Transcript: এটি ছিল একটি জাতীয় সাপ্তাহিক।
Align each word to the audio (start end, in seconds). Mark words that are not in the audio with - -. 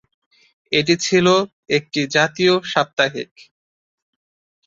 এটি 0.71 0.95
ছিল 1.05 1.27
একটি 1.77 2.01
জাতীয় 2.15 2.53
সাপ্তাহিক। 2.71 3.31